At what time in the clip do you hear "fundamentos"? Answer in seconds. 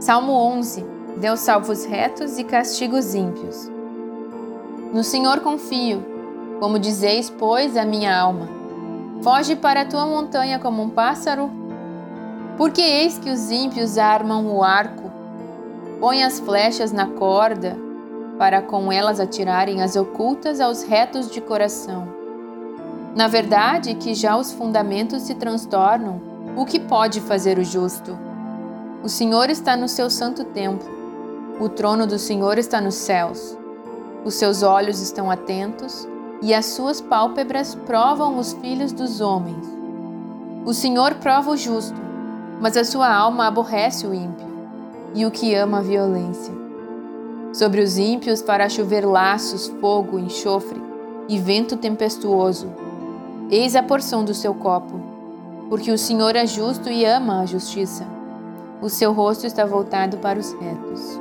24.52-25.22